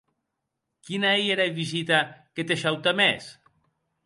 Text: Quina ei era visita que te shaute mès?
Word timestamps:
Quina 0.87 1.11
ei 1.19 1.29
era 1.35 1.45
visita 1.59 2.01
que 2.39 2.47
te 2.53 2.59
shaute 2.63 2.95
mès? 3.03 3.31